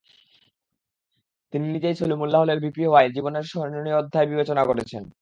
তিনি 1.53 1.65
নিজেই 1.73 1.95
সলিমুল্লাহ 1.95 2.39
হলের 2.41 2.59
ভিপি 2.59 2.83
হওয়াকে 2.85 3.09
জীবনের 3.15 3.43
স্মরণীয় 3.43 3.97
অধ্যায় 3.97 4.27
বিবেচনা 4.27 4.63
করেছেন। 4.65 5.03